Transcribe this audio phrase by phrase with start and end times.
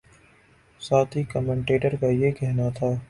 [0.81, 2.91] ساتھی کمنٹیٹر کا یہ کہنا تھا